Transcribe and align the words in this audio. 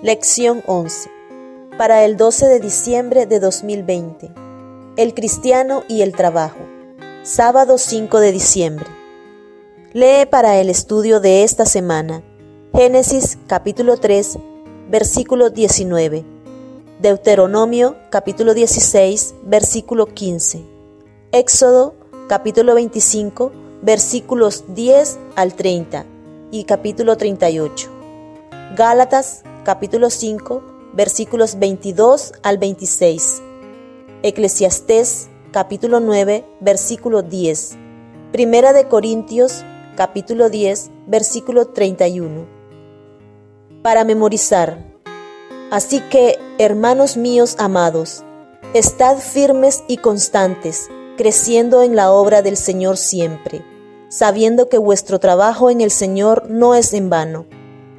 Lección 0.00 0.62
11. 0.66 1.10
Para 1.76 2.04
el 2.04 2.16
12 2.16 2.46
de 2.46 2.60
diciembre 2.60 3.26
de 3.26 3.40
2020. 3.40 4.30
El 4.96 5.12
cristiano 5.12 5.82
y 5.88 6.02
el 6.02 6.12
trabajo. 6.12 6.60
Sábado 7.24 7.78
5 7.78 8.20
de 8.20 8.30
diciembre. 8.30 8.86
Lee 9.92 10.24
para 10.30 10.60
el 10.60 10.70
estudio 10.70 11.18
de 11.18 11.42
esta 11.42 11.66
semana 11.66 12.22
Génesis 12.72 13.38
capítulo 13.48 13.96
3, 13.96 14.38
versículo 14.88 15.50
19. 15.50 16.24
Deuteronomio 17.00 17.96
capítulo 18.10 18.54
16, 18.54 19.34
versículo 19.42 20.06
15. 20.06 20.62
Éxodo 21.32 21.96
capítulo 22.28 22.76
25, 22.76 23.50
versículos 23.82 24.62
10 24.68 25.18
al 25.34 25.54
30 25.54 26.06
y 26.52 26.62
capítulo 26.62 27.16
38. 27.16 27.90
Gálatas 28.76 29.42
capítulo 29.68 30.08
5, 30.08 30.62
versículos 30.94 31.58
22 31.58 32.32
al 32.42 32.56
26. 32.56 33.42
Eclesiastés 34.22 35.28
capítulo 35.52 36.00
9, 36.00 36.42
versículo 36.62 37.20
10. 37.20 37.76
Primera 38.32 38.72
de 38.72 38.88
Corintios 38.88 39.66
capítulo 39.94 40.48
10, 40.48 40.90
versículo 41.06 41.66
31. 41.66 42.46
Para 43.82 44.04
memorizar. 44.04 44.98
Así 45.70 46.00
que, 46.00 46.38
hermanos 46.56 47.18
míos 47.18 47.56
amados, 47.58 48.24
estad 48.72 49.18
firmes 49.18 49.84
y 49.86 49.98
constantes, 49.98 50.88
creciendo 51.18 51.82
en 51.82 51.94
la 51.94 52.10
obra 52.10 52.40
del 52.40 52.56
Señor 52.56 52.96
siempre, 52.96 53.62
sabiendo 54.08 54.70
que 54.70 54.78
vuestro 54.78 55.18
trabajo 55.18 55.68
en 55.68 55.82
el 55.82 55.90
Señor 55.90 56.48
no 56.48 56.74
es 56.74 56.94
en 56.94 57.10
vano. 57.10 57.44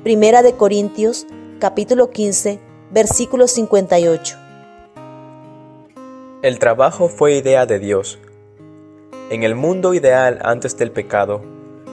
Primera 0.01 0.41
de 0.41 0.53
Corintios 0.53 1.27
capítulo 1.59 2.09
15, 2.09 2.57
versículo 2.89 3.45
58. 3.45 4.37
El 6.41 6.57
trabajo 6.57 7.09
fue 7.09 7.33
idea 7.33 7.65
de 7.65 7.79
Dios. 7.79 8.17
En 9.29 9.43
el 9.43 9.55
mundo 9.55 9.93
ideal 9.93 10.39
antes 10.41 10.77
del 10.77 10.91
pecado, 10.91 11.41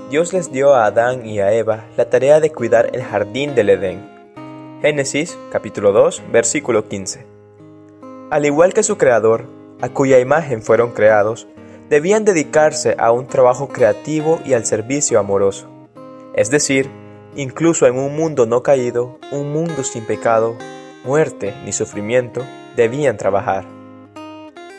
Dios 0.09 0.33
les 0.33 0.53
dio 0.53 0.73
a 0.73 0.87
Adán 0.87 1.27
y 1.27 1.41
a 1.41 1.53
Eva 1.53 1.87
la 1.97 2.09
tarea 2.09 2.39
de 2.39 2.53
cuidar 2.53 2.91
el 2.95 3.03
jardín 3.03 3.57
del 3.57 3.71
Edén. 3.71 4.09
Génesis 4.83 5.37
capítulo 5.51 5.91
2, 5.91 6.23
versículo 6.31 6.89
15. 6.89 7.27
Al 8.31 8.47
igual 8.47 8.73
que 8.73 8.85
su 8.85 8.97
creador, 8.97 9.47
a 9.81 9.89
cuya 9.89 10.21
imagen 10.21 10.63
fueron 10.63 10.93
creados, 10.93 11.49
debían 11.91 12.25
dedicarse 12.25 12.95
a 12.99 13.11
un 13.11 13.27
trabajo 13.27 13.67
creativo 13.69 14.39
y 14.45 14.53
al 14.53 14.65
servicio 14.65 15.19
amoroso. 15.19 15.67
Es 16.35 16.51
decir, 16.51 16.89
incluso 17.37 17.87
en 17.87 17.99
un 17.99 18.17
mundo 18.17 18.47
no 18.47 18.63
caído, 18.63 19.19
un 19.31 19.53
mundo 19.53 19.85
sin 19.85 20.05
pecado, 20.05 20.57
muerte 21.05 21.55
ni 21.65 21.73
sufrimiento, 21.73 22.43
debían 22.75 23.17
trabajar. 23.17 23.67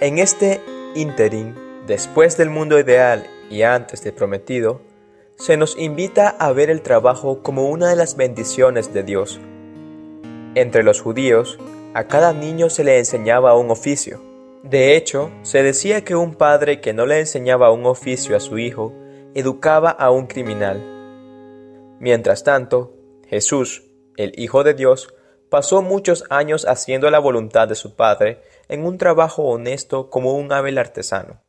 En 0.01 0.17
este 0.17 0.61
interín, 0.95 1.55
después 1.85 2.37
del 2.37 2.49
mundo 2.49 2.79
ideal 2.79 3.27
y 3.49 3.61
antes 3.61 4.03
del 4.03 4.13
prometido, 4.13 4.81
se 5.35 5.55
nos 5.55 5.77
invita 5.77 6.29
a 6.29 6.51
ver 6.51 6.69
el 6.69 6.81
trabajo 6.81 7.43
como 7.43 7.69
una 7.69 7.89
de 7.89 7.95
las 7.95 8.17
bendiciones 8.17 8.93
de 8.93 9.03
Dios. 9.03 9.39
Entre 10.55 10.83
los 10.83 11.01
judíos, 11.01 11.59
a 11.93 12.05
cada 12.05 12.33
niño 12.33 12.69
se 12.69 12.83
le 12.83 12.97
enseñaba 12.97 13.55
un 13.55 13.69
oficio. 13.69 14.19
De 14.63 14.97
hecho, 14.97 15.31
se 15.43 15.61
decía 15.61 16.03
que 16.03 16.15
un 16.15 16.33
padre 16.33 16.81
que 16.81 16.93
no 16.93 17.05
le 17.05 17.19
enseñaba 17.19 17.71
un 17.71 17.85
oficio 17.85 18.35
a 18.35 18.39
su 18.39 18.57
hijo, 18.57 18.93
educaba 19.35 19.91
a 19.91 20.09
un 20.09 20.25
criminal. 20.25 20.96
Mientras 21.99 22.43
tanto, 22.43 22.93
Jesús, 23.27 23.83
el 24.17 24.33
Hijo 24.37 24.63
de 24.63 24.73
Dios, 24.73 25.13
pasó 25.49 25.81
muchos 25.81 26.25
años 26.29 26.65
haciendo 26.67 27.09
la 27.09 27.19
voluntad 27.19 27.67
de 27.67 27.75
su 27.75 27.95
Padre 27.95 28.41
en 28.67 28.85
un 28.85 28.97
trabajo 28.97 29.43
honesto 29.43 30.09
como 30.09 30.33
un 30.33 30.51
hábil 30.51 30.77
artesano. 30.77 31.41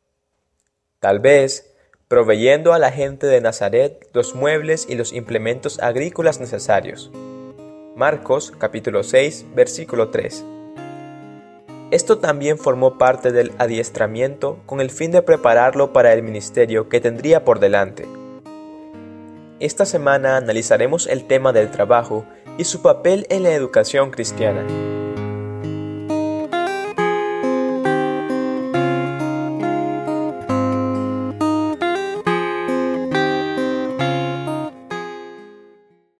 Tal 0.99 1.19
vez, 1.19 1.73
proveyendo 2.07 2.73
a 2.73 2.79
la 2.79 2.91
gente 2.91 3.27
de 3.27 3.41
Nazaret 3.41 4.09
los 4.13 4.35
muebles 4.35 4.87
y 4.89 4.95
los 4.95 5.13
implementos 5.13 5.79
agrícolas 5.79 6.39
necesarios. 6.39 7.11
Marcos 7.95 8.51
capítulo 8.57 9.03
6 9.03 9.47
versículo 9.53 10.09
3. 10.09 10.43
Esto 11.91 12.19
también 12.19 12.57
formó 12.57 12.97
parte 12.97 13.31
del 13.31 13.51
adiestramiento 13.57 14.59
con 14.65 14.79
el 14.79 14.91
fin 14.91 15.11
de 15.11 15.21
prepararlo 15.21 15.91
para 15.91 16.13
el 16.13 16.21
ministerio 16.21 16.87
que 16.87 17.01
tendría 17.01 17.43
por 17.43 17.59
delante. 17.59 18.07
Esta 19.59 19.85
semana 19.85 20.37
analizaremos 20.37 21.05
el 21.05 21.25
tema 21.25 21.51
del 21.51 21.69
trabajo 21.69 22.25
y 22.57 22.63
su 22.63 22.81
papel 22.81 23.27
en 23.29 23.43
la 23.43 23.51
educación 23.51 24.09
cristiana. 24.09 24.65